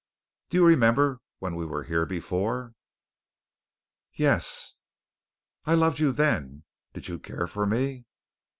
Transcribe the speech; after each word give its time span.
"Do 0.49 0.57
you 0.57 0.65
remember 0.65 1.21
when 1.37 1.53
we 1.55 1.63
were 1.63 1.83
here 1.83 2.07
before?" 2.07 2.73
"Yes." 4.13 4.73
"I 5.65 5.75
loved 5.75 5.99
you 5.99 6.11
then. 6.11 6.63
Did 6.95 7.07
you 7.07 7.19
care 7.19 7.45
for 7.45 7.67
me?" 7.67 8.05